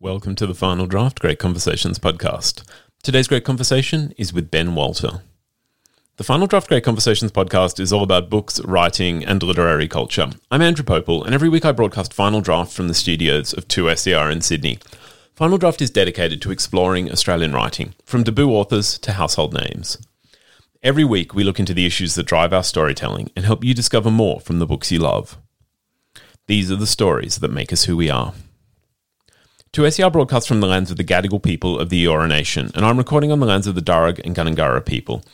[0.00, 2.62] Welcome to the Final Draft Great Conversations podcast.
[3.02, 5.22] Today's great conversation is with Ben Walter.
[6.16, 10.30] The Final Draft Great Conversations podcast is all about books, writing, and literary culture.
[10.50, 14.30] I'm Andrew Popel, and every week I broadcast Final Draft from the studios of 2SER
[14.32, 14.78] in Sydney.
[15.36, 19.96] Final Draft is dedicated to exploring Australian writing, from debut authors to household names.
[20.82, 24.10] Every week we look into the issues that drive our storytelling and help you discover
[24.10, 25.38] more from the books you love.
[26.46, 28.34] These are the stories that make us who we are.
[29.74, 32.96] 2SER broadcast from the lands of the Gadigal people of the Eora Nation, and I'm
[32.96, 35.24] recording on the lands of the Darug and Gundungurra people.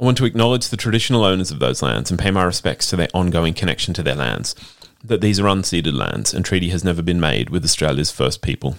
[0.00, 2.96] I want to acknowledge the traditional owners of those lands and pay my respects to
[2.96, 4.54] their ongoing connection to their lands,
[5.02, 8.76] that these are unceded lands and treaty has never been made with Australia's first people.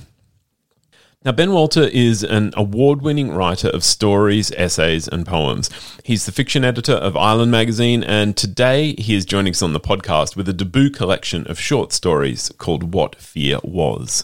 [1.25, 5.69] Now, Ben Walter is an award winning writer of stories, essays, and poems.
[6.01, 9.81] He's the fiction editor of Island magazine, and today he is joining us on the
[9.81, 14.23] podcast with a debut collection of short stories called What Fear Was.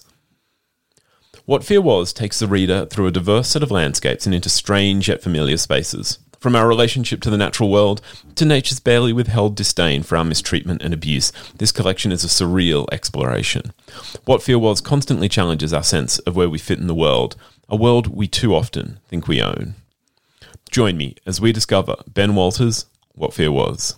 [1.45, 5.07] What Fear Was takes the reader through a diverse set of landscapes and into strange
[5.07, 6.17] yet familiar spaces.
[6.39, 8.01] From our relationship to the natural world
[8.33, 12.87] to nature's barely withheld disdain for our mistreatment and abuse, this collection is a surreal
[12.91, 13.73] exploration.
[14.25, 17.35] What Fear Was constantly challenges our sense of where we fit in the world,
[17.69, 19.75] a world we too often think we own.
[20.71, 23.93] Join me as we discover Ben Walter's What Fear Was.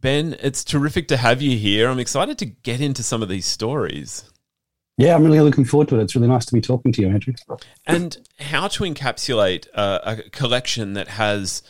[0.00, 1.88] Ben, it's terrific to have you here.
[1.88, 4.24] I'm excited to get into some of these stories.
[4.96, 6.02] Yeah, I'm really looking forward to it.
[6.02, 7.34] It's really nice to be talking to you, Andrew.
[7.86, 11.62] And how to encapsulate uh, a collection that has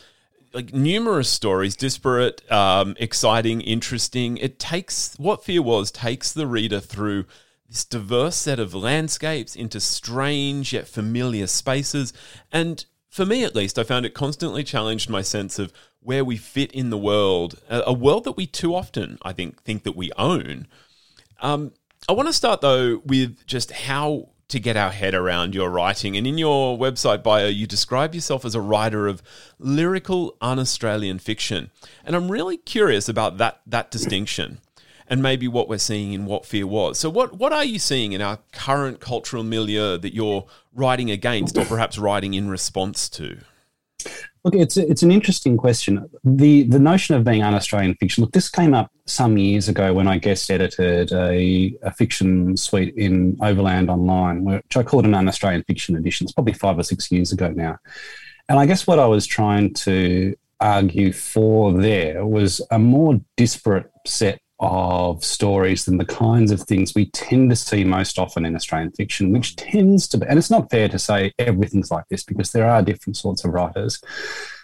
[0.51, 4.37] like numerous stories, disparate, um, exciting, interesting.
[4.37, 7.25] It takes what fear was takes the reader through
[7.67, 12.13] this diverse set of landscapes into strange yet familiar spaces.
[12.51, 16.37] And for me, at least, I found it constantly challenged my sense of where we
[16.37, 20.11] fit in the world, a, world that we too often, I think, think that we
[20.17, 20.67] own.
[21.41, 21.73] Um,
[22.07, 26.17] I want to start though with just how to get our head around your writing.
[26.17, 29.21] And in your website bio, you describe yourself as a writer of
[29.59, 31.69] lyrical un Australian fiction.
[32.03, 34.59] And I'm really curious about that, that distinction
[35.07, 36.99] and maybe what we're seeing in What Fear Was.
[36.99, 41.57] So, what, what are you seeing in our current cultural milieu that you're writing against
[41.57, 43.39] or perhaps writing in response to?
[44.43, 46.09] Look, it's it's an interesting question.
[46.23, 48.23] the The notion of being un-Australian fiction.
[48.23, 52.95] Look, this came up some years ago when I guest edited a, a fiction suite
[52.95, 56.25] in Overland Online, which I called an un-Australian fiction edition.
[56.25, 57.77] It's probably five or six years ago now.
[58.47, 63.91] And I guess what I was trying to argue for there was a more disparate
[64.05, 68.55] set of stories than the kinds of things we tend to see most often in
[68.55, 72.23] Australian fiction, which tends to be, and it's not fair to say everything's like this
[72.23, 74.01] because there are different sorts of writers,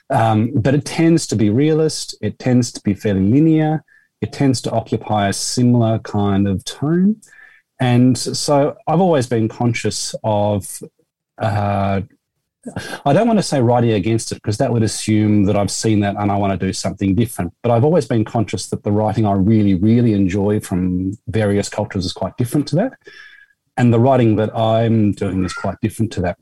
[0.10, 3.84] um, but it tends to be realist, it tends to be fairly linear,
[4.22, 7.22] it tends to occupy a similar kind of tone.
[7.80, 10.82] And so I've always been conscious of
[11.38, 12.02] uh,
[13.06, 16.00] I don't want to say writing against it because that would assume that I've seen
[16.02, 17.54] that and I want to do something different.
[17.62, 22.06] But I've always been conscious that the writing I really, really enjoy from various cultures
[22.06, 22.94] is quite different to that.
[23.78, 26.38] And the writing that I'm doing is quite different to that.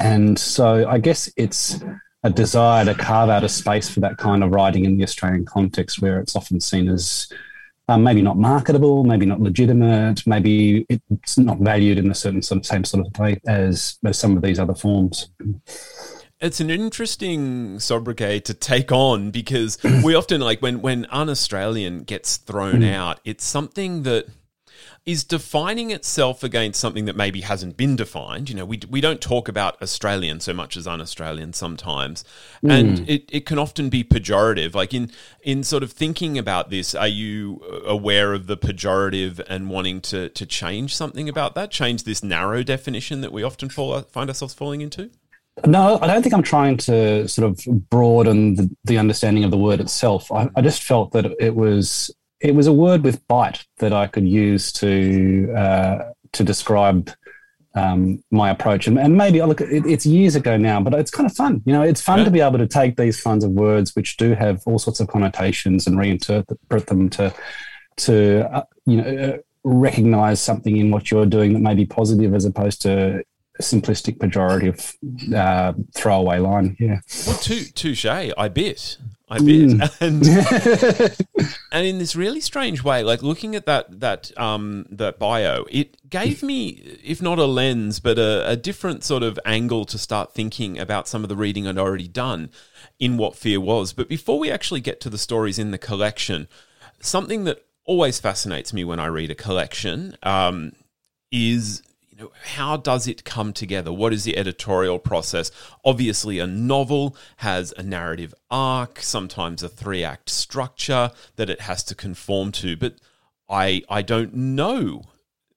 [0.00, 1.80] And so I guess it's
[2.24, 5.44] a desire to carve out a space for that kind of writing in the Australian
[5.44, 7.32] context where it's often seen as
[7.88, 12.58] um, maybe not marketable, maybe not legitimate, maybe it's not valued in a certain sort
[12.58, 15.30] of same sort of way as, as some of these other forms.
[16.40, 22.36] It's an interesting sobriquet to take on because we often like when when un-Australian gets
[22.36, 22.94] thrown mm.
[22.94, 24.28] out, it's something that
[25.08, 28.50] is defining itself against something that maybe hasn't been defined.
[28.50, 32.24] You know, we, we don't talk about Australian so much as un-Australian sometimes,
[32.62, 32.70] mm.
[32.70, 34.74] and it, it can often be pejorative.
[34.74, 35.10] Like in
[35.40, 40.28] in sort of thinking about this, are you aware of the pejorative and wanting to
[40.28, 41.70] to change something about that?
[41.70, 45.10] Change this narrow definition that we often fall, find ourselves falling into.
[45.66, 49.58] No, I don't think I'm trying to sort of broaden the, the understanding of the
[49.58, 50.30] word itself.
[50.30, 54.06] I, I, just felt that it was it was a word with bite that I
[54.06, 55.98] could use to uh,
[56.32, 57.10] to describe
[57.74, 58.86] um, my approach.
[58.86, 61.62] And, and maybe look, it, it's years ago now, but it's kind of fun.
[61.64, 62.24] You know, it's fun yeah.
[62.24, 65.08] to be able to take these kinds of words, which do have all sorts of
[65.08, 67.34] connotations, and reinterpret them to
[67.98, 72.34] to uh, you know uh, recognize something in what you're doing that may be positive,
[72.34, 73.24] as opposed to
[73.60, 74.94] simplistic pejorative
[75.34, 76.76] uh, throwaway line.
[76.78, 77.00] Yeah.
[77.26, 78.06] Well, touche.
[78.06, 78.96] I bet.
[79.30, 79.46] I bet.
[79.46, 79.88] Mm.
[80.00, 81.26] And,
[81.72, 86.08] and in this really strange way, like looking at that that um that bio, it
[86.08, 90.34] gave me, if not a lens, but a, a different sort of angle to start
[90.34, 92.50] thinking about some of the reading I'd already done
[92.98, 93.92] in what fear was.
[93.92, 96.48] But before we actually get to the stories in the collection,
[97.00, 100.72] something that always fascinates me when I read a collection um,
[101.32, 101.82] is
[102.56, 103.92] how does it come together?
[103.92, 105.50] What is the editorial process?
[105.84, 111.84] Obviously, a novel has a narrative arc, sometimes a three act structure that it has
[111.84, 112.94] to conform to, but
[113.48, 115.04] I I don't know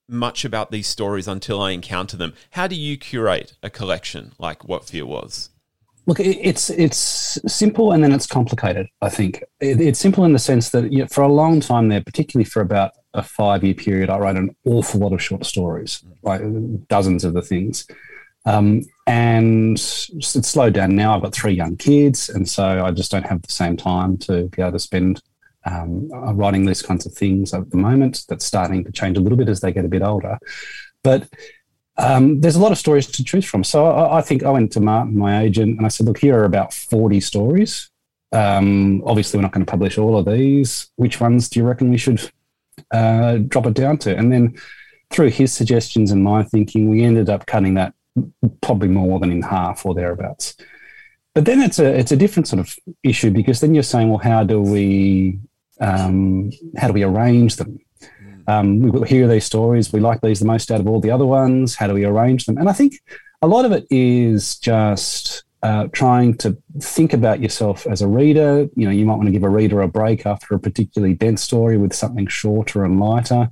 [0.07, 2.33] much about these stories until I encounter them.
[2.51, 5.49] How do you curate a collection like What Fear Was?
[6.07, 8.87] Look, it's it's simple and then it's complicated.
[9.01, 12.01] I think it's simple in the sense that you know, for a long time there,
[12.01, 16.03] particularly for about a five year period, I wrote an awful lot of short stories,
[16.23, 16.41] like
[16.87, 17.87] dozens of the things.
[18.45, 21.15] Um, and it's slowed down now.
[21.15, 24.47] I've got three young kids, and so I just don't have the same time to
[24.47, 25.21] be able to spend
[25.65, 28.23] um, writing these kinds of things at the moment.
[28.27, 30.39] That's starting to change a little bit as they get a bit older.
[31.03, 31.27] But
[31.97, 33.63] um, there's a lot of stories to choose from.
[33.63, 36.39] So I, I, think I went to Martin, my agent, and I said, look, here
[36.39, 37.89] are about 40 stories.
[38.31, 40.89] Um, obviously, we're not going to publish all of these.
[40.95, 42.31] Which ones do you reckon we should
[42.91, 44.15] uh, drop it down to?
[44.15, 44.55] And then
[45.11, 47.93] through his suggestions and my thinking, we ended up cutting that
[48.61, 50.55] probably more than in half or thereabouts.
[51.33, 54.19] But then it's a it's a different sort of issue because then you're saying, well,
[54.19, 55.39] how do we
[55.79, 57.79] um, how do we arrange them?
[58.47, 59.93] Um, we hear these stories.
[59.93, 61.75] We like these the most out of all the other ones.
[61.75, 62.57] How do we arrange them?
[62.57, 62.93] And I think
[63.41, 68.67] a lot of it is just uh, trying to think about yourself as a reader.
[68.75, 71.41] You know, you might want to give a reader a break after a particularly dense
[71.41, 73.51] story with something shorter and lighter.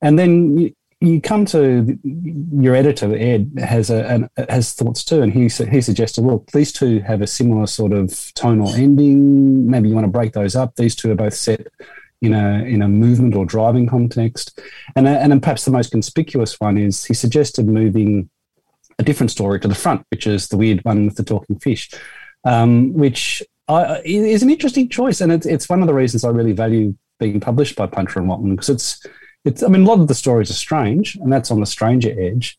[0.00, 5.22] And then you, you come to your editor, Ed, has a an, has thoughts too,
[5.22, 9.70] and he he suggested, look, these two have a similar sort of tonal ending.
[9.70, 10.74] Maybe you want to break those up.
[10.74, 11.68] These two are both set
[12.20, 14.60] in a in a movement or driving context.
[14.96, 18.28] And and perhaps the most conspicuous one is he suggested moving
[18.98, 21.90] a different story to the front, which is the weird one with the talking fish,
[22.44, 26.30] um, which I, is an interesting choice, and it's it's one of the reasons I
[26.30, 29.06] really value being published by Puncher and Wattmann because it's
[29.44, 29.62] it's.
[29.62, 32.58] I mean, a lot of the stories are strange, and that's on the stranger edge.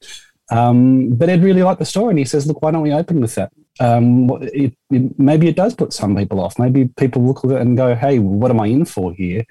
[0.52, 3.22] Um, but Ed really liked the story, and he says, "Look, why don't we open
[3.22, 3.52] with that?
[3.80, 6.60] um, it, it, maybe it does put some people off.
[6.60, 9.46] Maybe people look at it and go, "Hey, what am I in for here?"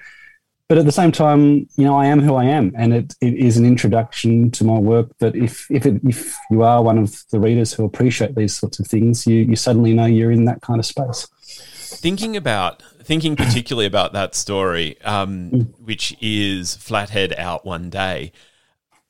[0.69, 3.33] But at the same time, you know, I am who I am, and it, it
[3.33, 5.17] is an introduction to my work.
[5.17, 8.79] That if if it, if you are one of the readers who appreciate these sorts
[8.79, 11.27] of things, you you suddenly know you're in that kind of space.
[11.41, 15.79] Thinking about thinking particularly about that story, um, mm.
[15.83, 18.31] which is Flathead out one day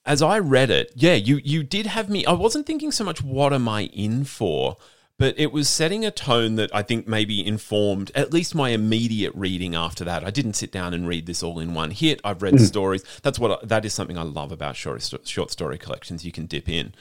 [0.10, 2.26] as I read it, yeah, you you did have me.
[2.26, 4.78] I wasn't thinking so much what am I in for,
[5.20, 9.36] but it was setting a tone that I think maybe informed at least my immediate
[9.36, 10.24] reading after that.
[10.24, 12.22] I didn't sit down and read this all in one hit.
[12.24, 12.62] I've read mm.
[12.62, 13.04] stories.
[13.22, 16.26] That's what I, that is something I love about short short story collections.
[16.26, 16.96] You can dip in.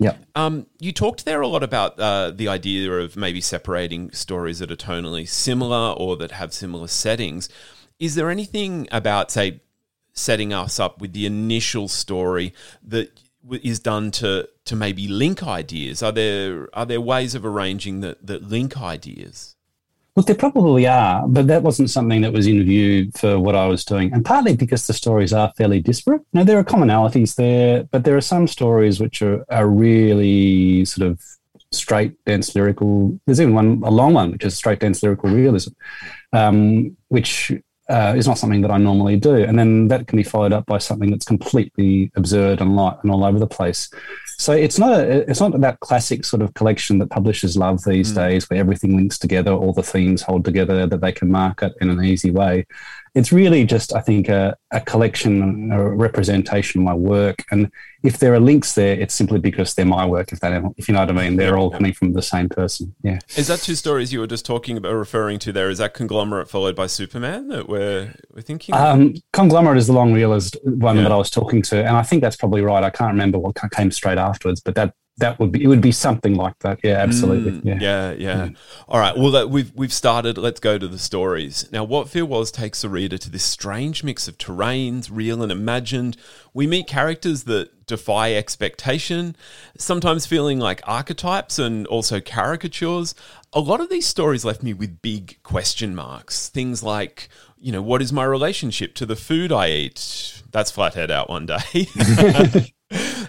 [0.00, 0.16] Yeah.
[0.34, 4.70] Um, you talked there a lot about uh, the idea of maybe separating stories that
[4.70, 7.48] are tonally similar or that have similar settings.
[7.98, 9.60] Is there anything about, say,
[10.12, 13.10] setting us up with the initial story that
[13.62, 16.02] is done to to maybe link ideas?
[16.02, 19.56] Are there are there ways of arranging that that link ideas?
[20.16, 23.68] Look, there probably are, but that wasn't something that was in view for what I
[23.68, 26.22] was doing, and partly because the stories are fairly disparate.
[26.32, 31.08] Now there are commonalities there, but there are some stories which are, are really sort
[31.08, 31.22] of
[31.70, 33.20] straight, dense lyrical.
[33.26, 35.70] There's even one a long one which is straight, dense lyrical realism,
[36.32, 37.52] um, which
[37.88, 39.36] uh, is not something that I normally do.
[39.36, 43.10] And then that can be followed up by something that's completely absurd and light and
[43.10, 43.90] all over the place.
[44.38, 48.12] So it's not a, it's not that classic sort of collection that publishers love these
[48.12, 48.16] mm.
[48.16, 51.90] days, where everything links together, all the themes hold together, that they can market in
[51.90, 52.66] an easy way.
[53.14, 57.70] It's really just, I think, a, a collection, a representation of my work, and
[58.02, 60.32] if there are links there, it's simply because they're my work.
[60.32, 62.94] If that, if you know what I mean, they're all coming from the same person.
[63.02, 63.18] Yeah.
[63.36, 65.68] Is that two stories you were just talking about, referring to there?
[65.68, 68.74] Is that conglomerate followed by Superman that we're we're thinking?
[68.74, 71.02] Um, conglomerate is the long realist one yeah.
[71.04, 72.84] that I was talking to, and I think that's probably right.
[72.84, 75.92] I can't remember what came straight afterwards, but that that would be it would be
[75.92, 76.80] something like that.
[76.82, 77.52] Yeah absolutely.
[77.52, 77.78] Mm, yeah.
[77.80, 78.12] yeah.
[78.12, 78.44] yeah.
[78.44, 78.50] Yeah.
[78.88, 79.16] All right.
[79.16, 80.38] Well uh, we've we've started.
[80.38, 81.68] Let's go to the stories.
[81.72, 85.52] Now what fear was takes the reader to this strange mix of terrains real and
[85.52, 86.16] imagined.
[86.54, 89.34] We meet characters that defy expectation
[89.76, 93.14] sometimes feeling like archetypes and also caricatures.
[93.52, 96.48] A lot of these stories left me with big question marks.
[96.48, 97.28] Things like
[97.60, 100.42] you know what is my relationship to the food i eat?
[100.52, 101.88] That's flathead out one day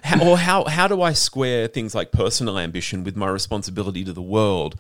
[0.04, 4.14] how, or how how do I square things like personal ambition with my responsibility to
[4.14, 4.80] the world?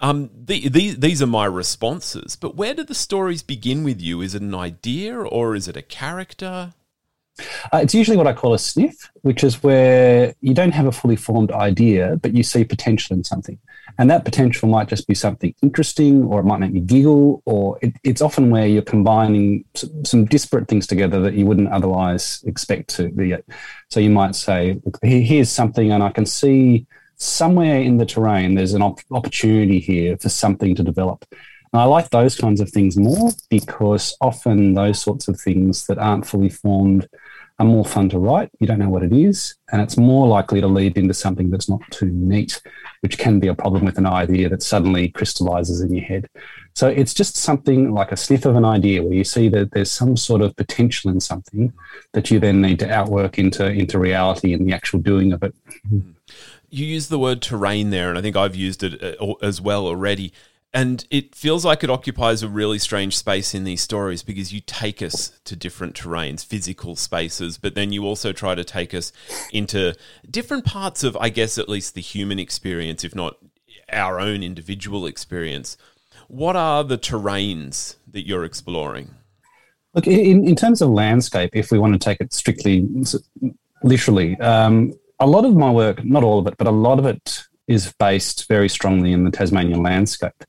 [0.00, 2.36] Um, the, the, these are my responses.
[2.36, 4.20] But where do the stories begin with you?
[4.20, 6.74] Is it an idea or is it a character?
[7.72, 10.92] Uh, it's usually what I call a sniff, which is where you don't have a
[10.92, 13.58] fully formed idea, but you see potential in something.
[13.98, 17.78] And that potential might just be something interesting, or it might make you giggle, or
[17.80, 19.64] it, it's often where you're combining
[20.04, 23.36] some disparate things together that you wouldn't otherwise expect to be.
[23.90, 26.86] So you might say, here's something, and I can see
[27.16, 31.24] somewhere in the terrain there's an op- opportunity here for something to develop.
[31.72, 35.98] And I like those kinds of things more because often those sorts of things that
[35.98, 37.08] aren't fully formed
[37.58, 38.50] are more fun to write.
[38.58, 41.68] You don't know what it is, and it's more likely to lead into something that's
[41.68, 42.60] not too neat,
[43.00, 46.28] which can be a problem with an idea that suddenly crystallizes in your head.
[46.74, 49.92] So it's just something like a sniff of an idea where you see that there's
[49.92, 51.72] some sort of potential in something
[52.12, 55.54] that you then need to outwork into, into reality and the actual doing of it.
[56.70, 59.86] You use the word terrain there, and I think I've used it uh, as well
[59.86, 60.32] already.
[60.74, 64.60] And it feels like it occupies a really strange space in these stories because you
[64.60, 69.12] take us to different terrains, physical spaces, but then you also try to take us
[69.52, 69.94] into
[70.28, 73.36] different parts of, I guess, at least the human experience, if not
[73.92, 75.76] our own individual experience.
[76.26, 79.14] What are the terrains that you're exploring?
[79.94, 82.88] Look, in, in terms of landscape, if we want to take it strictly
[83.84, 87.06] literally, um, a lot of my work, not all of it, but a lot of
[87.06, 90.44] it is based very strongly in the Tasmanian landscape.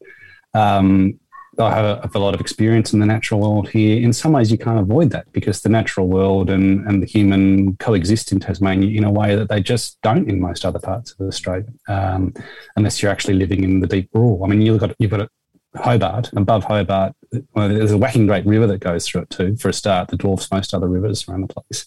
[0.53, 1.19] Um,
[1.57, 4.01] I have a lot of experience in the natural world here.
[4.01, 7.77] In some ways, you can't avoid that because the natural world and, and the human
[7.77, 11.27] coexist in Tasmania in a way that they just don't in most other parts of
[11.27, 12.34] Australia, um,
[12.75, 14.43] unless you're actually living in the deep rural.
[14.43, 15.29] I mean, you've got you've got
[15.75, 17.13] Hobart above Hobart.
[17.53, 19.55] Well, there's a whacking great river that goes through it too.
[19.55, 21.86] For a start, that dwarfs most other rivers around the place.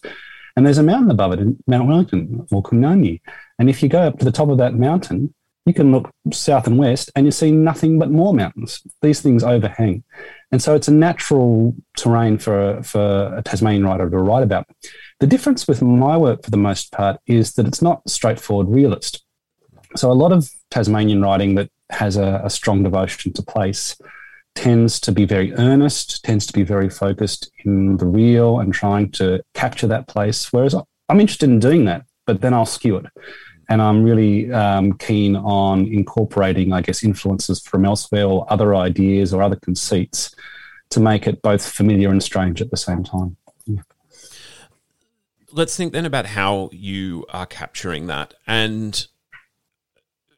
[0.59, 3.21] And there's a mountain above it, Mount Wellington or Kunanyi.
[3.59, 5.33] And if you go up to the top of that mountain,
[5.65, 8.81] you can look south and west and you see nothing but more mountains.
[9.01, 10.03] These things overhang.
[10.51, 14.67] And so it's a natural terrain for, for a Tasmanian writer to write about.
[15.21, 19.23] The difference with my work, for the most part, is that it's not straightforward realist.
[19.95, 23.95] So a lot of Tasmanian writing that has a, a strong devotion to place
[24.59, 29.09] tends to be very earnest, tends to be very focused in the real and trying
[29.09, 30.51] to capture that place.
[30.51, 30.75] Whereas
[31.07, 33.05] I'm interested in doing that, but then I'll skew it
[33.69, 39.33] and I'm really um, keen on incorporating, I guess, influences from elsewhere or other ideas
[39.33, 40.35] or other conceits
[40.89, 43.37] to make it both familiar and strange at the same time.
[43.65, 43.83] Yeah.
[45.53, 48.33] Let's think then about how you are capturing that.
[48.45, 49.07] And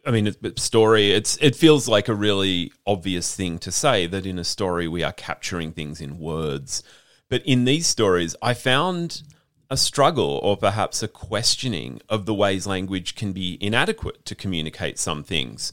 [0.05, 1.11] I mean, story.
[1.11, 5.03] It's it feels like a really obvious thing to say that in a story we
[5.03, 6.83] are capturing things in words,
[7.29, 9.23] but in these stories, I found
[9.71, 14.99] a struggle or perhaps a questioning of the ways language can be inadequate to communicate
[14.99, 15.71] some things.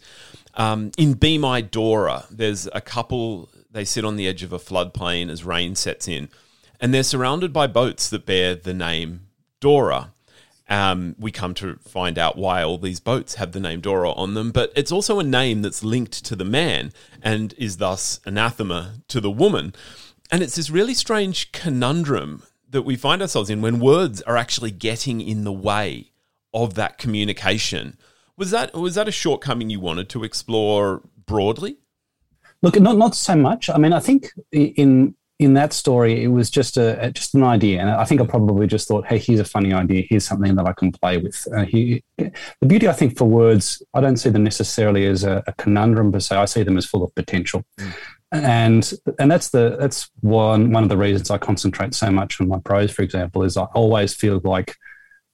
[0.54, 4.58] Um, in Be My Dora, there's a couple, they sit on the edge of a
[4.58, 6.28] floodplain as rain sets in,
[6.80, 9.26] and they're surrounded by boats that bear the name
[9.58, 10.12] Dora.
[10.68, 14.34] Um, we come to find out why all these boats have the name Dora on
[14.34, 18.96] them, but it's also a name that's linked to the man and is thus anathema
[19.08, 19.74] to the woman.
[20.30, 24.70] And it's this really strange conundrum that we find ourselves in when words are actually
[24.70, 26.12] getting in the way
[26.52, 27.96] of that communication.
[28.36, 31.78] Was that was that a shortcoming you wanted to explore broadly?
[32.62, 33.70] Look, not not so much.
[33.70, 37.80] I mean, I think in in that story, it was just a just an idea,
[37.80, 40.04] and I think I probably just thought, "Hey, here's a funny idea.
[40.08, 43.82] Here's something that I can play with." Uh, he, the beauty, I think, for words,
[43.94, 46.36] I don't see them necessarily as a, a conundrum per se.
[46.36, 47.64] I see them as full of potential.
[47.78, 47.92] Mm
[48.32, 52.48] and and that's the that's one one of the reasons I concentrate so much on
[52.48, 54.76] my prose, for example, is I always feel like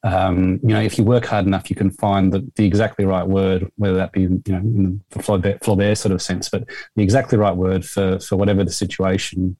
[0.05, 3.27] um, you know if you work hard enough, you can find the, the exactly right
[3.27, 7.03] word, whether that be you know in the Flaubert, Flaubert sort of sense, but the
[7.03, 9.57] exactly right word for for whatever the situation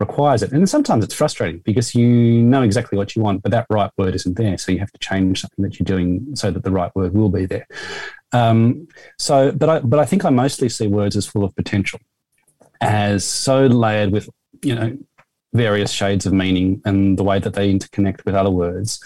[0.00, 0.52] requires it.
[0.52, 2.06] And sometimes it's frustrating because you
[2.42, 4.98] know exactly what you want, but that right word isn't there, so you have to
[4.98, 7.66] change something that you're doing so that the right word will be there.
[8.32, 8.88] Um,
[9.18, 12.00] so, but I but I think I mostly see words as full of potential
[12.80, 14.28] as so layered with,
[14.62, 14.98] you know,
[15.54, 19.00] various shades of meaning and the way that they interconnect with other words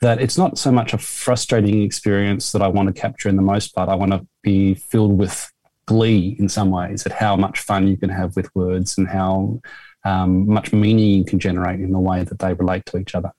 [0.00, 3.42] that it's not so much a frustrating experience that I want to capture in the
[3.42, 3.88] most part.
[3.88, 5.50] I want to be filled with
[5.86, 9.60] glee in some ways at how much fun you can have with words and how
[10.04, 13.32] um, much meaning you can generate in the way that they relate to each other.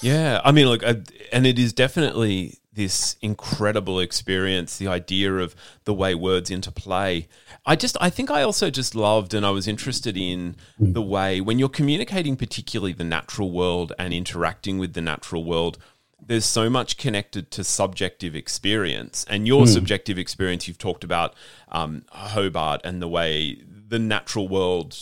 [0.00, 5.54] Yeah, I mean, look, and it is definitely this incredible experience, the idea of
[5.84, 7.28] the way words interplay.
[7.66, 10.94] I just, I think I also just loved and I was interested in mm.
[10.94, 15.78] the way when you're communicating, particularly the natural world and interacting with the natural world,
[16.24, 19.26] there's so much connected to subjective experience.
[19.28, 19.68] And your mm.
[19.68, 21.34] subjective experience, you've talked about
[21.70, 24.96] um, Hobart and the way the natural world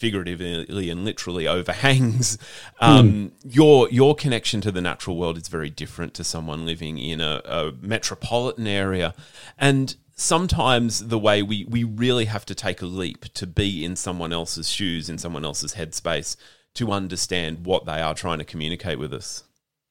[0.00, 2.38] figuratively and literally overhangs,
[2.80, 3.30] um, mm.
[3.44, 7.42] your your connection to the natural world is very different to someone living in a,
[7.44, 9.14] a metropolitan area,
[9.58, 13.94] and sometimes the way we we really have to take a leap to be in
[13.94, 16.36] someone else's shoes, in someone else's headspace,
[16.74, 19.44] to understand what they are trying to communicate with us.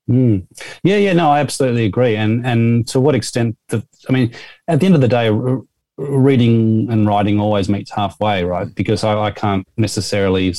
[0.09, 0.47] Mm.
[0.83, 2.15] Yeah, yeah, no, I absolutely agree.
[2.15, 3.57] And and to what extent?
[3.67, 4.33] The, I mean,
[4.67, 5.29] at the end of the day,
[5.99, 8.73] reading and writing always meets halfway, right?
[8.73, 10.53] Because I, I can't necessarily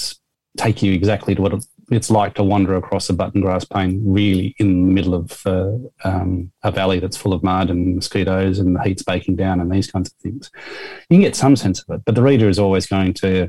[0.57, 4.55] take you exactly to what it's like to wander across a button grass plain, really
[4.59, 5.73] in the middle of uh,
[6.05, 9.73] um, a valley that's full of mud and mosquitoes and the heat's baking down and
[9.73, 10.51] these kinds of things.
[11.09, 13.49] You can get some sense of it, but the reader is always going to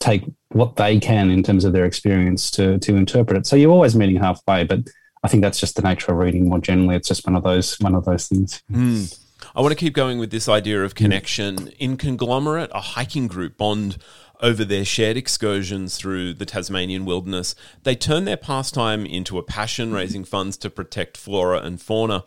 [0.00, 3.46] take what they can in terms of their experience to to interpret it.
[3.46, 4.80] So you're always meeting halfway, but
[5.22, 6.96] I think that's just the nature of reading more generally.
[6.96, 8.62] It's just one of those one of those things.
[8.70, 9.23] Mm.
[9.54, 11.68] I want to keep going with this idea of connection.
[11.78, 13.98] In Conglomerate, a hiking group bond
[14.40, 17.54] over their shared excursions through the Tasmanian wilderness.
[17.82, 22.24] They turn their pastime into a passion, raising funds to protect flora and fauna.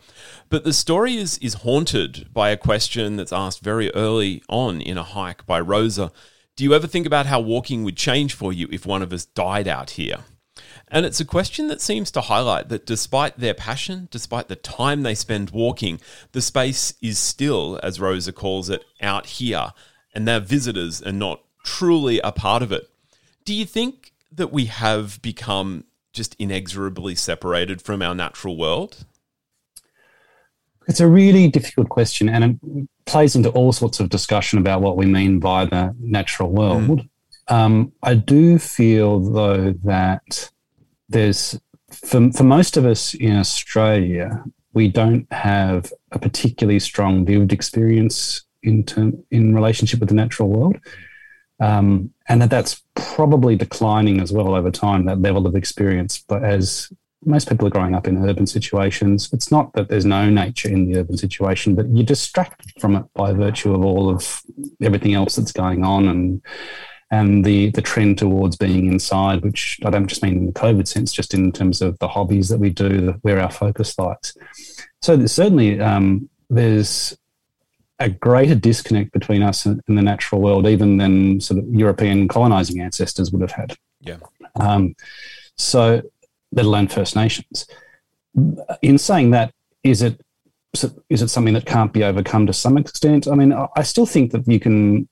[0.48, 4.98] But the story is, is haunted by a question that's asked very early on in
[4.98, 6.10] a hike by Rosa.
[6.56, 9.24] Do you ever think about how walking would change for you if one of us
[9.24, 10.24] died out here?
[10.90, 15.02] And it's a question that seems to highlight that despite their passion, despite the time
[15.02, 16.00] they spend walking,
[16.32, 19.72] the space is still, as Rosa calls it, out here,
[20.14, 22.88] and they're visitors and not truly a part of it.
[23.44, 29.04] Do you think that we have become just inexorably separated from our natural world?
[30.86, 34.96] It's a really difficult question, and it plays into all sorts of discussion about what
[34.96, 37.00] we mean by the natural world.
[37.00, 37.08] Mm.
[37.48, 40.50] Um, I do feel, though, that
[41.08, 41.58] there's
[41.90, 48.42] for, for most of us in Australia, we don't have a particularly strong lived experience
[48.62, 50.76] in term, in relationship with the natural world,
[51.60, 55.06] um, and that that's probably declining as well over time.
[55.06, 56.92] That level of experience, but as
[57.24, 60.90] most people are growing up in urban situations, it's not that there's no nature in
[60.90, 64.42] the urban situation, but you're distracted from it by virtue of all of
[64.80, 66.42] everything else that's going on and
[67.10, 70.86] and the the trend towards being inside, which I don't just mean in the COVID
[70.86, 74.36] sense, just in terms of the hobbies that we do, where our focus lies.
[75.00, 77.16] So certainly um, there's
[77.98, 82.80] a greater disconnect between us and, the natural world, even than sort of European colonizing
[82.80, 83.76] ancestors would have had.
[84.00, 84.18] Yeah.
[84.56, 84.94] Um,
[85.56, 86.02] so,
[86.52, 87.66] let alone First Nations.
[88.82, 90.20] In saying that, is it
[91.08, 93.26] is it something that can't be overcome to some extent?
[93.26, 95.08] I mean, I still think that you can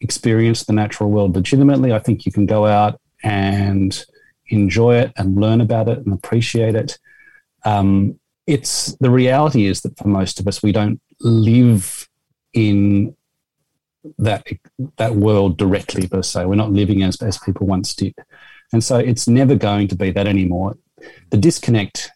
[0.00, 1.92] experience the natural world legitimately.
[1.92, 4.04] I think you can go out and
[4.48, 6.98] enjoy it and learn about it and appreciate it.
[7.64, 12.08] Um, it's the reality is that for most of us, we don't live
[12.52, 13.16] in
[14.18, 14.46] that
[14.98, 16.46] that world directly per se.
[16.46, 18.14] We're not living as as people once did,
[18.72, 20.76] and so it's never going to be that anymore.
[21.30, 22.12] The disconnect,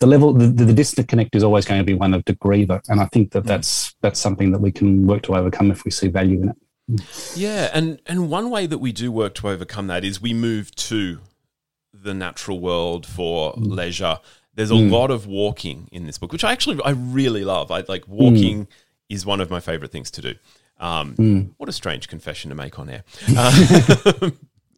[0.00, 3.00] the level, the, the disconnect is always going to be one of degree, though, and
[3.00, 6.08] I think that that's that's something that we can work to overcome if we see
[6.08, 6.56] value in it.
[7.34, 10.74] Yeah, and and one way that we do work to overcome that is we move
[10.76, 11.20] to
[11.92, 13.74] the natural world for mm.
[13.74, 14.18] leisure.
[14.54, 14.90] There's a mm.
[14.90, 17.70] lot of walking in this book, which I actually I really love.
[17.70, 18.68] I like walking mm.
[19.08, 20.34] is one of my favorite things to do.
[20.78, 21.50] Um, mm.
[21.56, 23.04] What a strange confession to make on air.
[23.36, 24.30] Uh,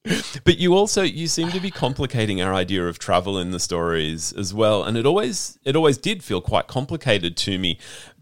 [0.45, 4.33] but you also you seem to be complicating our idea of travel in the stories
[4.33, 7.79] as well and it always it always did feel quite complicated to me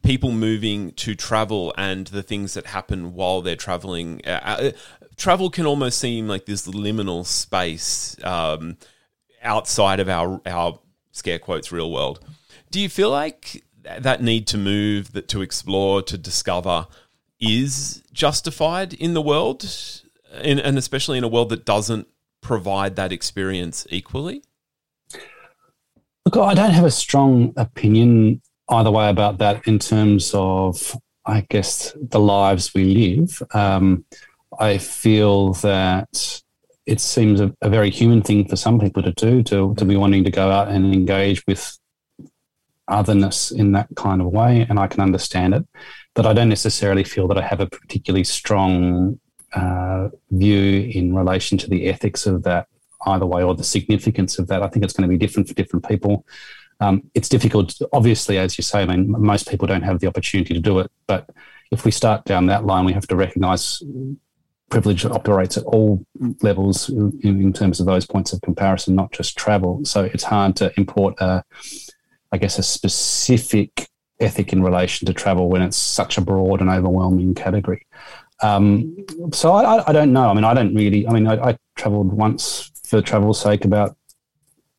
[0.07, 4.23] people moving to travel and the things that happen while they're traveling.
[4.25, 4.71] Uh, uh,
[5.17, 8.77] travel can almost seem like this liminal space um,
[9.43, 10.79] outside of our our
[11.11, 12.25] scare quotes real world.
[12.71, 16.87] Do you feel like that need to move that to explore to discover
[17.41, 19.69] is justified in the world?
[20.43, 22.07] In, and especially in a world that doesn't
[22.43, 24.43] provide that experience equally?
[26.25, 31.47] Look, I don't have a strong opinion either way about that in terms of, I
[31.49, 33.43] guess, the lives we live.
[33.55, 34.05] Um,
[34.59, 36.43] I feel that
[36.87, 39.97] it seems a, a, very human thing for some people to do, to, to be
[39.97, 41.77] wanting to go out and engage with
[42.89, 44.67] otherness in that kind of way.
[44.69, 45.67] And I can understand it.
[46.15, 49.21] But I don't necessarily feel that I have a particularly strong
[49.53, 52.69] uh, view in relation to the ethics of that
[53.07, 54.63] either way or the significance of that.
[54.63, 56.25] I think it's going to be different for different people.
[56.81, 58.83] Um, it's difficult, obviously, as you say.
[58.83, 60.91] I mean, most people don't have the opportunity to do it.
[61.07, 61.31] But
[61.71, 63.83] if we start down that line, we have to recognise
[64.69, 66.05] privilege operates at all
[66.43, 69.85] levels in, in, terms of those points of comparison, not just travel.
[69.85, 71.45] So it's hard to import a,
[72.33, 76.71] I guess, a specific ethic in relation to travel when it's such a broad and
[76.71, 77.87] overwhelming category.
[78.43, 78.97] Um,
[79.33, 80.29] so I, I, don't know.
[80.29, 81.07] I mean, I don't really.
[81.07, 83.97] I mean, I, I travelled once for travel's sake about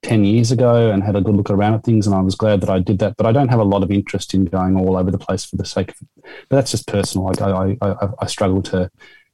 [0.08, 2.62] 10 years ago and had a good look around at things and I was glad
[2.62, 4.96] that I did that but I don't have a lot of interest in going all
[4.96, 8.08] over the place for the sake of it but that's just personal like I, I,
[8.20, 8.89] I struggle to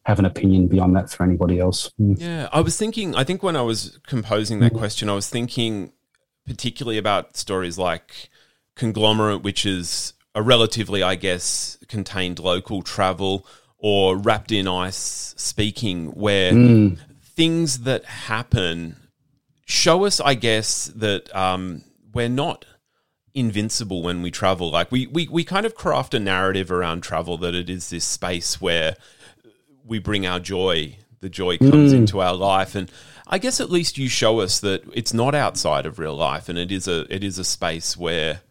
[0.05, 2.19] have an opinion beyond that for anybody else mm.
[2.19, 4.77] yeah I was thinking I think when I was composing that mm.
[4.79, 5.93] question I was thinking
[6.47, 8.29] particularly about stories like
[8.75, 13.45] conglomerate which is a relatively I guess contained local travel
[13.77, 16.97] or wrapped in ice speaking where mm.
[17.21, 18.95] things that happen
[19.65, 22.65] show us, I guess, that um, we're not
[23.34, 24.69] invincible when we travel.
[24.71, 28.06] Like we, we we kind of craft a narrative around travel that it is this
[28.06, 28.95] space where
[29.86, 30.97] we bring our joy.
[31.21, 31.97] The joy comes mm.
[31.97, 32.91] into our life, and
[33.26, 36.58] I guess at least you show us that it's not outside of real life, and
[36.60, 38.41] it is a it is a space where.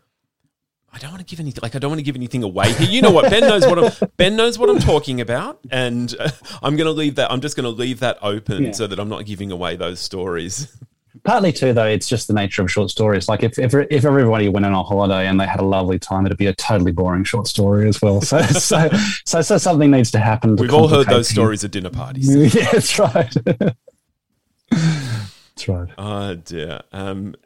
[0.94, 2.86] I don't want to give anything like I don't want to give anything away here.
[2.86, 6.28] You know what Ben knows what I'm Ben knows what I'm talking about, and uh,
[6.62, 7.32] I'm going to leave that.
[7.32, 8.72] I'm just going to leave that open yeah.
[8.72, 10.76] so that I'm not giving away those stories.
[11.24, 13.28] Partly too, though, it's just the nature of short stories.
[13.28, 16.26] Like if, if if everybody went on a holiday and they had a lovely time,
[16.26, 18.20] it'd be a totally boring short story as well.
[18.20, 18.88] So so
[19.24, 20.56] so, so something needs to happen.
[20.56, 22.34] To We've all heard those stories at dinner parties.
[22.54, 23.32] yeah, that's right.
[24.70, 25.90] that's right.
[25.96, 26.80] Oh dear.
[26.90, 27.36] Um,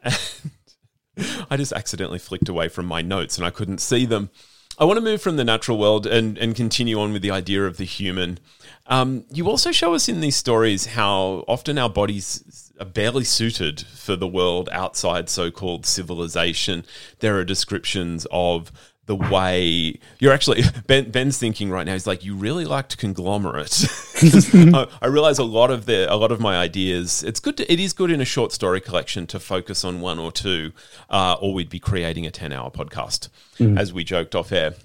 [1.49, 4.31] I just accidentally flicked away from my notes and I couldn't see them.
[4.79, 7.65] I want to move from the natural world and, and continue on with the idea
[7.65, 8.37] of the human.
[8.85, 13.81] Um, you also show us in these stories how often our bodies are barely suited
[13.81, 16.85] for the world outside so called civilization.
[17.19, 18.71] There are descriptions of
[19.07, 21.93] the way you're actually ben, Ben's thinking right now.
[21.93, 23.85] He's like, you really liked conglomerate.
[24.21, 27.23] I, I realize a lot of the a lot of my ideas.
[27.23, 27.57] It's good.
[27.57, 30.73] To, it is good in a short story collection to focus on one or two,
[31.09, 33.79] uh, or we'd be creating a ten hour podcast, mm.
[33.79, 34.75] as we joked off air.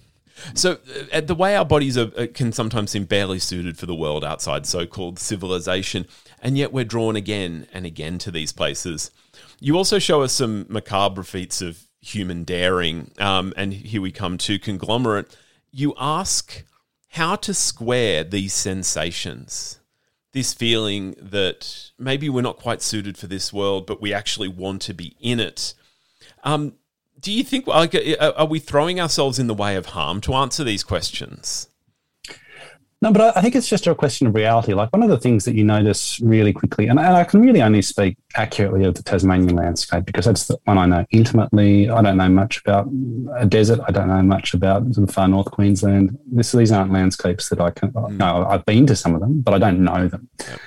[0.54, 0.78] So,
[1.12, 4.24] uh, the way our bodies are, uh, can sometimes seem barely suited for the world
[4.24, 6.06] outside so called civilization,
[6.40, 9.10] and yet we're drawn again and again to these places.
[9.60, 13.12] You also show us some macabre feats of human daring.
[13.18, 15.34] Um, and here we come to conglomerate.
[15.70, 16.64] You ask
[17.10, 19.78] how to square these sensations,
[20.32, 24.82] this feeling that maybe we're not quite suited for this world, but we actually want
[24.82, 25.74] to be in it.
[26.44, 26.74] Um,
[27.20, 30.64] do you think like are we throwing ourselves in the way of harm to answer
[30.64, 31.68] these questions?
[33.02, 34.74] No, but I think it's just a question of reality.
[34.74, 37.82] Like one of the things that you notice really quickly, and, I can really only
[37.82, 41.90] speak accurately of the Tasmanian landscape because that's the one I know intimately.
[41.90, 42.88] I don't know much about
[43.36, 43.80] a desert.
[43.88, 46.16] I don't know much about the far north Queensland.
[46.30, 47.90] This, these aren't landscapes that I can.
[47.90, 48.18] Mm.
[48.18, 50.28] No, I've been to some of them, but I don't know them.
[50.38, 50.60] Yep.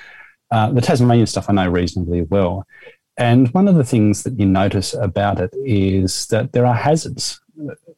[0.52, 2.67] Uh, the Tasmanian stuff I know reasonably well.
[3.17, 7.39] And one of the things that you notice about it is that there are hazards.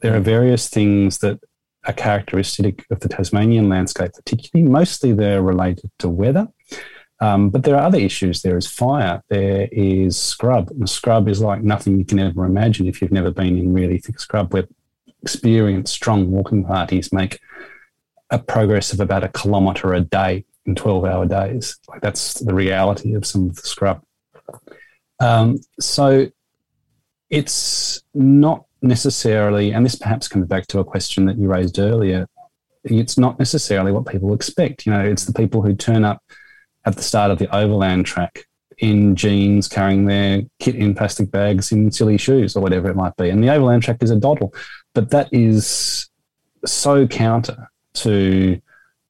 [0.01, 1.39] There are various things that
[1.85, 4.69] a characteristic of the Tasmanian landscape, particularly.
[4.69, 6.47] Mostly they're related to weather.
[7.19, 8.41] Um, but there are other issues.
[8.41, 9.23] There is fire.
[9.29, 10.69] There is scrub.
[10.69, 13.97] And scrub is like nothing you can ever imagine if you've never been in really
[13.97, 14.67] thick scrub, where
[15.23, 17.39] experienced, strong walking parties make
[18.29, 21.77] a progress of about a kilometre a day in 12 hour days.
[21.87, 24.03] Like that's the reality of some of the scrub.
[25.19, 26.27] Um, so
[27.29, 32.27] it's not necessarily, and this perhaps comes back to a question that you raised earlier,
[32.83, 34.85] it's not necessarily what people expect.
[34.85, 36.23] You know, it's the people who turn up
[36.85, 38.45] at the start of the overland track
[38.77, 43.15] in jeans, carrying their kit in plastic bags, in silly shoes, or whatever it might
[43.17, 43.29] be.
[43.29, 44.53] And the overland track is a doddle,
[44.93, 46.09] but that is
[46.65, 48.61] so counter to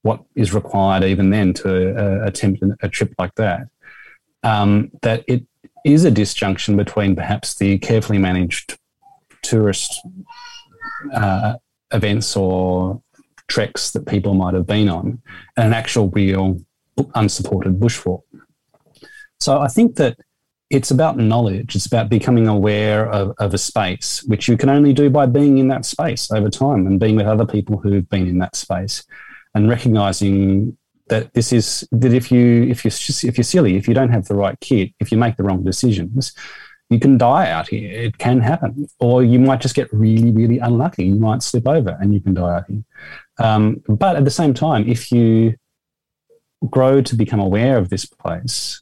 [0.04, 3.68] what is required even then to uh, attempt a trip like that.
[4.44, 5.44] Um, that it
[5.84, 8.78] is a disjunction between perhaps the carefully managed
[9.48, 10.02] tourist
[11.14, 11.56] uh,
[11.92, 13.02] events or
[13.48, 15.22] treks that people might have been on
[15.56, 16.60] and an actual real
[17.16, 18.24] unsupported bushwalk.
[19.40, 20.18] So I think that
[20.70, 21.76] it's about knowledge.
[21.76, 25.60] It's about becoming aware of, of, a space, which you can only do by being
[25.60, 29.04] in that space over time and being with other people who've been in that space
[29.56, 32.92] and recognizing that this is that if you if you
[33.30, 35.64] if you're silly, if you don't have the right kit, if you make the wrong
[35.64, 36.34] decisions,
[36.90, 37.92] you can die out here.
[37.92, 38.88] It can happen.
[39.00, 41.06] Or you might just get really, really unlucky.
[41.06, 42.84] You might slip over and you can die out here.
[43.40, 45.56] Um, but at the same time, if you
[46.70, 48.82] grow to become aware of this place,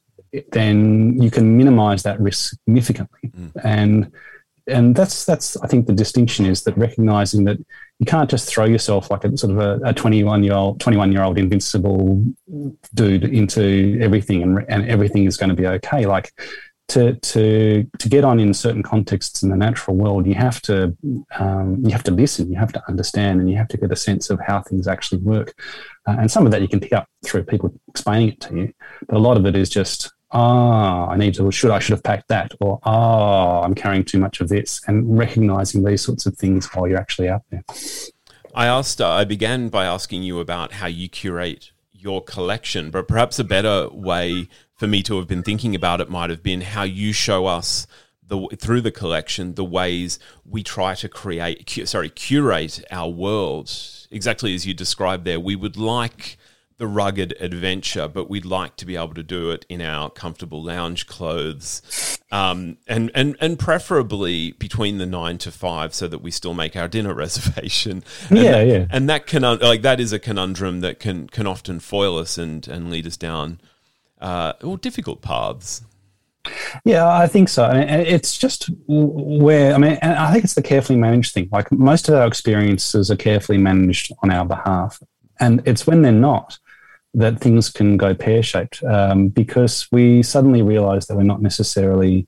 [0.51, 3.31] then you can minimize that risk significantly.
[3.35, 3.51] Mm.
[3.63, 4.11] And
[4.67, 7.57] and that's that's I think the distinction is that recognizing that
[7.99, 11.11] you can't just throw yourself like a sort of a, a 21 year old 21
[11.11, 12.23] year old invincible
[12.93, 16.31] dude into everything and, and everything is going to be okay like
[16.87, 20.95] to to to get on in certain contexts in the natural world, you have to
[21.39, 23.95] um, you have to listen, you have to understand, and you have to get a
[23.95, 25.53] sense of how things actually work.
[26.07, 28.73] Uh, and some of that you can pick up through people explaining it to you,
[29.07, 32.03] but a lot of it is just ah, I need to should I should have
[32.03, 36.37] packed that, or ah, I'm carrying too much of this, and recognizing these sorts of
[36.37, 37.63] things while you're actually out there.
[38.53, 39.01] I asked.
[39.01, 41.71] Uh, I began by asking you about how you curate
[42.05, 46.07] your collection, but perhaps a better way for me to have been thinking about it
[46.07, 47.87] might have been how you show us
[48.27, 53.71] the through the collection the ways we try to create cu- sorry curate our world.
[54.11, 56.37] Exactly as you described there we would like
[56.77, 60.61] the rugged adventure, but we'd like to be able to do it in our comfortable
[60.61, 66.31] lounge clothes, um, and and and preferably between the nine to five, so that we
[66.31, 68.03] still make our dinner reservation.
[68.29, 68.85] And yeah, that, yeah.
[68.89, 72.67] And that can like that is a conundrum that can can often foil us and
[72.67, 73.59] and lead us down
[74.19, 75.81] uh, well difficult paths.
[76.83, 77.65] Yeah, I think so.
[77.65, 81.49] And it's just where I mean, I think it's the carefully managed thing.
[81.51, 85.01] Like most of our experiences are carefully managed on our behalf,
[85.39, 86.59] and it's when they're not
[87.15, 92.27] that things can go pear shaped um, because we suddenly realize that we're not necessarily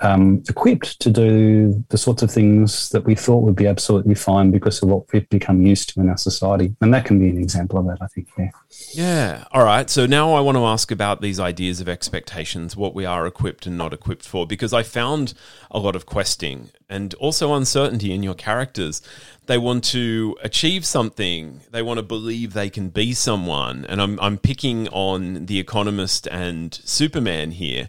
[0.00, 4.50] um, equipped to do the sorts of things that we thought would be absolutely fine
[4.50, 6.74] because of what we've become used to in our society.
[6.80, 8.28] And that can be an example of that, I think.
[8.38, 8.50] Yeah.
[8.92, 9.44] Yeah.
[9.52, 9.90] All right.
[9.90, 13.66] So now I want to ask about these ideas of expectations, what we are equipped
[13.66, 15.34] and not equipped for, because I found
[15.70, 19.02] a lot of questing and also uncertainty in your characters.
[19.46, 23.84] They want to achieve something, they want to believe they can be someone.
[23.86, 27.88] And I'm, I'm picking on The Economist and Superman here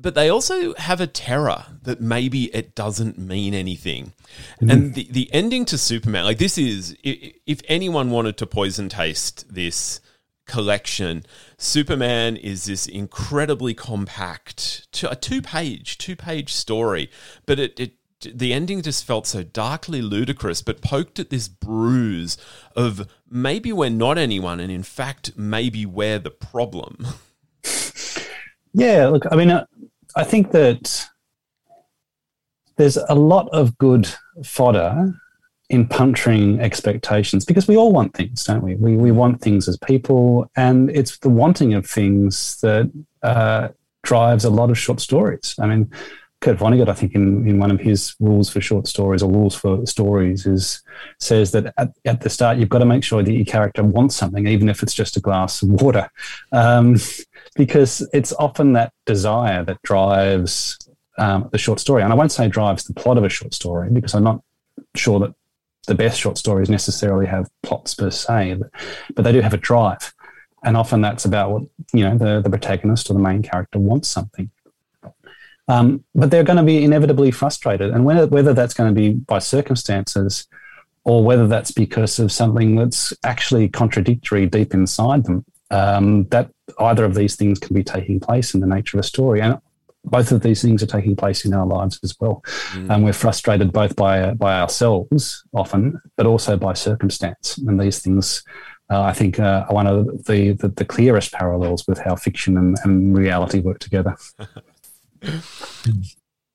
[0.00, 4.12] but they also have a terror that maybe it doesn't mean anything.
[4.60, 4.72] Mm.
[4.72, 9.52] And the, the ending to Superman, like this is, if anyone wanted to poison taste
[9.52, 10.00] this
[10.46, 11.24] collection,
[11.58, 17.10] Superman is this incredibly compact, a two page, two page story,
[17.46, 22.36] but it, it the ending just felt so darkly ludicrous, but poked at this bruise
[22.76, 27.06] of maybe we're not anyone, and in fact, maybe we're the problem.
[28.72, 29.66] Yeah, look, I mean, uh,
[30.16, 31.06] I think that
[32.76, 34.08] there's a lot of good
[34.44, 35.12] fodder
[35.68, 38.74] in puncturing expectations because we all want things, don't we?
[38.74, 42.90] We, we want things as people, and it's the wanting of things that
[43.22, 43.68] uh,
[44.02, 45.54] drives a lot of short stories.
[45.60, 45.90] I mean,
[46.40, 49.54] Kurt Vonnegut, I think, in, in one of his rules for short stories or rules
[49.54, 50.82] for stories, is
[51.18, 54.16] says that at, at the start you've got to make sure that your character wants
[54.16, 56.08] something, even if it's just a glass of water.
[56.52, 56.96] Um,
[57.56, 60.78] because it's often that desire that drives
[61.18, 62.02] um, the short story.
[62.02, 64.42] And I won't say drives the plot of a short story because I'm not
[64.96, 65.34] sure that
[65.86, 68.70] the best short stories necessarily have plots per se, but,
[69.14, 70.14] but they do have a drive.
[70.62, 74.08] And often that's about what, you know, the, the protagonist or the main character wants
[74.08, 74.50] something.
[75.70, 77.90] Um, but they're going to be inevitably frustrated.
[77.92, 80.48] And whether, whether that's going to be by circumstances
[81.04, 87.04] or whether that's because of something that's actually contradictory deep inside them, um, that either
[87.04, 89.40] of these things can be taking place in the nature of a story.
[89.40, 89.58] And
[90.04, 92.42] both of these things are taking place in our lives as well.
[92.72, 92.90] Mm.
[92.90, 97.58] And we're frustrated both by, by ourselves often, but also by circumstance.
[97.58, 98.42] And these things,
[98.90, 102.56] uh, I think, uh, are one of the, the, the, clearest parallels with how fiction
[102.56, 104.16] and, and reality work together.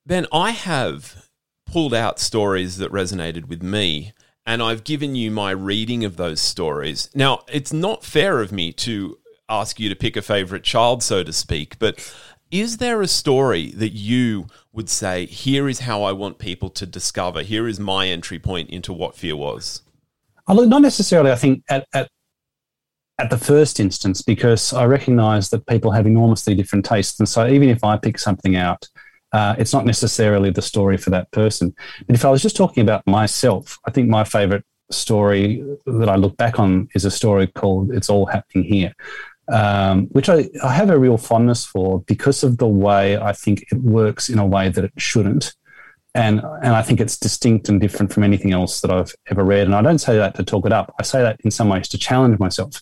[0.05, 1.27] ben, I have
[1.65, 4.13] pulled out stories that resonated with me
[4.45, 7.09] and I've given you my reading of those stories.
[7.15, 9.17] Now, it's not fair of me to
[9.49, 12.13] ask you to pick a favorite child, so to speak, but
[12.51, 16.85] is there a story that you would say, here is how I want people to
[16.85, 19.81] discover, here is my entry point into what fear was?
[20.47, 22.09] Uh, not necessarily, I think, at, at,
[23.17, 27.19] at the first instance, because I recognize that people have enormously different tastes.
[27.19, 28.87] And so even if I pick something out,
[29.31, 31.73] uh, it's not necessarily the story for that person.
[32.07, 36.15] But if I was just talking about myself, I think my favorite story that I
[36.15, 38.93] look back on is a story called It's All Happening Here,
[39.51, 43.65] um, which I, I have a real fondness for because of the way I think
[43.71, 45.53] it works in a way that it shouldn't.
[46.15, 49.67] And, and I think it's distinct and different from anything else that I've ever read.
[49.67, 50.95] And I don't say that to talk it up.
[50.97, 52.81] I say that in some ways to challenge myself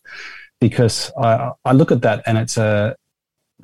[0.61, 2.95] because I, I look at that and it's a,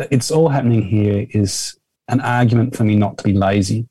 [0.10, 1.78] it's all happening here is
[2.08, 3.88] an argument for me not to be lazy.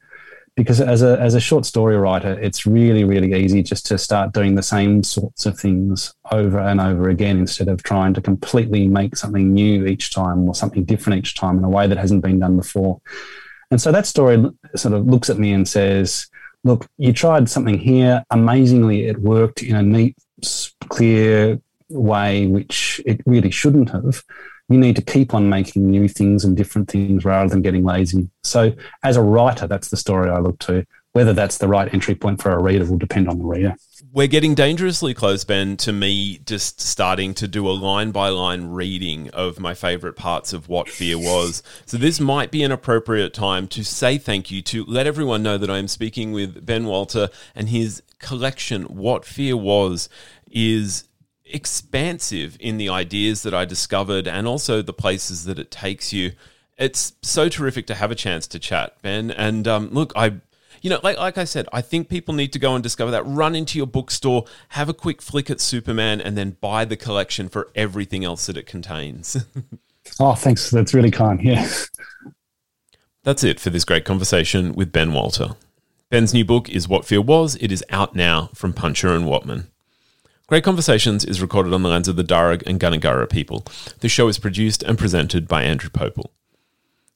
[0.57, 4.33] Because as a, as a short story writer, it's really, really easy just to start
[4.33, 8.88] doing the same sorts of things over and over again instead of trying to completely
[8.88, 12.25] make something new each time or something different each time in a way that hasn't
[12.25, 13.01] been done before.
[13.70, 14.44] And so that story
[14.76, 16.26] sort of looks at me and says,
[16.64, 18.24] look, you tried something here.
[18.31, 20.16] Amazingly, it worked in a neat,
[20.88, 24.22] clear way, which it really shouldn't have.
[24.68, 28.28] you need to keep on making new things and different things rather than getting lazy.
[28.42, 30.87] So, as a writer, that's the story I look to.
[31.18, 33.74] Whether that's the right entry point for a reader will depend on the reader.
[34.12, 38.66] We're getting dangerously close, Ben, to me just starting to do a line by line
[38.66, 41.64] reading of my favorite parts of What Fear Was.
[41.87, 45.59] So, this might be an appropriate time to say thank you, to let everyone know
[45.59, 50.09] that I am speaking with Ben Walter and his collection, What Fear Was,
[50.48, 51.09] is
[51.44, 56.31] expansive in the ideas that I discovered and also the places that it takes you.
[56.76, 59.33] It's so terrific to have a chance to chat, Ben.
[59.33, 60.35] And um, look, I,
[60.83, 63.27] you know, like like I said, I think people need to go and discover that.
[63.27, 67.49] Run into your bookstore, have a quick flick at Superman, and then buy the collection
[67.49, 69.37] for everything else that it contains.
[70.21, 70.71] oh, thanks.
[70.71, 71.43] That's really kind.
[71.43, 71.69] Yeah.
[73.25, 75.57] That's it for this great conversation with Ben Walter.
[76.11, 77.57] Ben's new book is What Fear Was.
[77.61, 79.67] It is out now from Puncher and Wattmann.
[80.47, 83.67] Great Conversations is recorded on the lands of the Darug and Gundungurra people.
[84.01, 86.31] The show is produced and presented by Andrew Popel.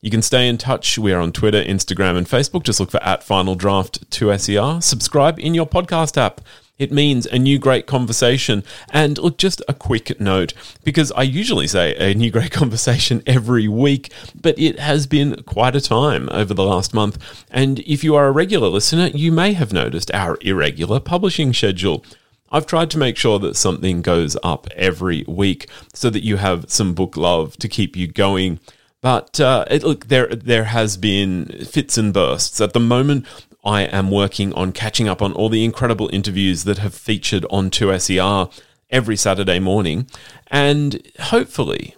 [0.04, 0.98] You can stay in touch.
[0.98, 2.64] We are on Twitter, Instagram, and Facebook.
[2.64, 4.82] Just look for at Final Draft 2SER.
[4.82, 6.40] Subscribe in your podcast app.
[6.76, 8.64] It means a new great conversation.
[8.90, 13.68] And look, just a quick note, because I usually say a new great conversation every
[13.68, 17.44] week, but it has been quite a time over the last month.
[17.48, 22.04] And if you are a regular listener, you may have noticed our irregular publishing schedule.
[22.50, 26.68] I've tried to make sure that something goes up every week so that you have
[26.72, 28.58] some book love to keep you going.
[29.02, 32.60] But uh, it, look, there there has been fits and bursts.
[32.60, 33.26] At the moment,
[33.64, 37.70] I am working on catching up on all the incredible interviews that have featured on
[37.70, 38.50] 2SER
[38.90, 40.06] every Saturday morning,
[40.46, 41.96] and hopefully,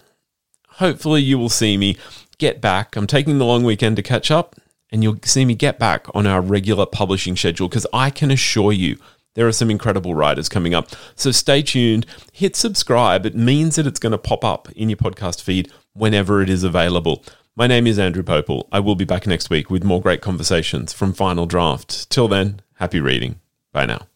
[0.67, 1.95] hopefully you will see me
[2.39, 2.95] get back.
[2.95, 4.55] I'm taking the long weekend to catch up,
[4.91, 8.71] and you'll see me get back on our regular publishing schedule because I can assure
[8.71, 8.97] you
[9.35, 10.89] there are some incredible writers coming up.
[11.15, 13.25] So stay tuned, hit subscribe.
[13.25, 16.63] It means that it's going to pop up in your podcast feed whenever it is
[16.63, 17.23] available.
[17.55, 18.67] My name is Andrew Popel.
[18.71, 22.09] I will be back next week with more great conversations from Final Draft.
[22.09, 23.39] Till then, happy reading.
[23.71, 24.07] Bye now.